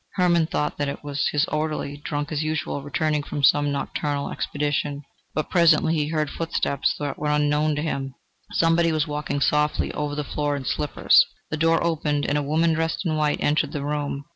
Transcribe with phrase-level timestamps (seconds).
[0.15, 5.03] Hermann thought that it was his orderly, drunk as usual, returning from some nocturnal expedition,
[5.35, 8.15] but presently he heard footsteps that were unknown to him:
[8.51, 11.23] somebody was walking softly over the floor in slippers.
[11.51, 14.25] The door opened, and a woman dressed in white, entered the room.